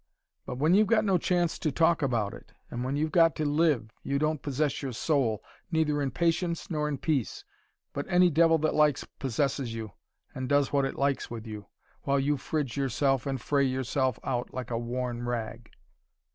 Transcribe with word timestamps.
But 0.47 0.55
when 0.57 0.73
you've 0.73 0.87
got 0.87 1.05
no 1.05 1.19
chance 1.19 1.59
to 1.59 1.71
talk 1.71 2.01
about 2.01 2.33
it 2.33 2.53
and 2.71 2.83
when 2.83 2.95
you've 2.95 3.11
got 3.11 3.35
to 3.35 3.45
live 3.45 3.91
you 4.01 4.17
don't 4.17 4.41
possess 4.41 4.81
your 4.81 4.93
soul, 4.93 5.43
neither 5.71 6.01
in 6.01 6.09
patience 6.09 6.71
nor 6.71 6.87
in 6.89 6.97
peace, 6.97 7.45
but 7.93 8.07
any 8.09 8.31
devil 8.31 8.57
that 8.57 8.73
likes 8.73 9.03
possesses 9.19 9.75
you 9.75 9.91
and 10.33 10.49
does 10.49 10.73
what 10.73 10.85
it 10.85 10.95
likes 10.97 11.29
with 11.29 11.45
you, 11.45 11.67
while 12.01 12.19
you 12.19 12.35
fridge 12.35 12.75
yourself 12.77 13.27
and 13.27 13.41
fray 13.41 13.63
yourself 13.63 14.19
out 14.23 14.51
like 14.51 14.71
a 14.71 14.77
worn 14.79 15.21
rag." 15.23 15.69